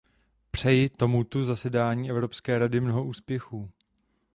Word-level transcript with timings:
Přeji 0.51 0.89
tomutu 0.89 1.43
zasedání 1.43 2.09
Evropské 2.09 2.59
rady 2.59 2.79
mnoho 2.79 3.03
úspěchů. 3.05 3.69